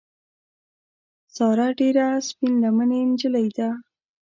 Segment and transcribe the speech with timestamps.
[1.35, 3.69] ساره ډېره سپین لمنې نجیلۍ ده.